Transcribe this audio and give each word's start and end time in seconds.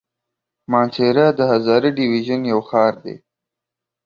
مانسهره 0.71 1.25
د 1.37 1.39
هزاره 1.51 1.89
ډويژن 1.97 2.41
يو 2.51 2.59
ښار 2.69 2.93
دی. 3.03 3.15